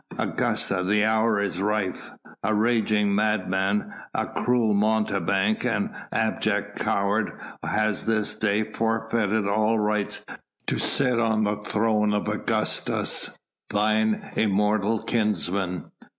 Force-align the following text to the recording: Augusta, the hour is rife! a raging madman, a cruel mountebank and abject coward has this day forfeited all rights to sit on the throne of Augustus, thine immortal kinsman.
Augusta, 0.17 0.81
the 0.81 1.05
hour 1.05 1.39
is 1.39 1.61
rife! 1.61 2.09
a 2.41 2.55
raging 2.55 3.13
madman, 3.13 3.93
a 4.15 4.25
cruel 4.25 4.73
mountebank 4.73 5.63
and 5.63 5.91
abject 6.11 6.79
coward 6.79 7.31
has 7.63 8.07
this 8.07 8.33
day 8.33 8.63
forfeited 8.63 9.47
all 9.47 9.77
rights 9.77 10.25
to 10.65 10.79
sit 10.79 11.19
on 11.19 11.43
the 11.43 11.57
throne 11.57 12.15
of 12.15 12.27
Augustus, 12.27 13.37
thine 13.69 14.27
immortal 14.35 15.03
kinsman. 15.03 15.91